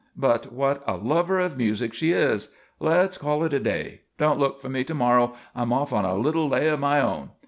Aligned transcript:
But 0.17 0.51
what 0.51 0.81
a 0.87 0.97
lover 0.97 1.37
of 1.39 1.57
music 1.57 1.93
she 1.93 2.09
is! 2.11 2.55
Let's 2.79 3.19
call 3.19 3.43
it 3.43 3.53
a 3.53 3.59
day. 3.59 4.01
Don't 4.17 4.39
look 4.39 4.59
for 4.59 4.67
me 4.67 4.83
to 4.85 4.95
morrow. 4.95 5.33
I'm 5.53 5.71
off 5.71 5.93
on 5.93 6.05
a 6.05 6.15
little 6.17 6.49
lay 6.49 6.69
of 6.69 6.79
my 6.79 6.99
own. 6.99 7.29